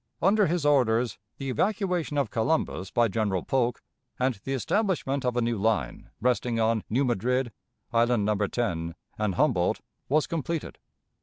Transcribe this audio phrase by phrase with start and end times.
[0.19, 3.83] Under his orders the evacuation of Columbus by General Polk,
[4.17, 7.51] and the establishment of a new line resting on New Madrid,
[7.93, 8.35] Island No.
[8.35, 10.79] 10, and Humboldt, was completed.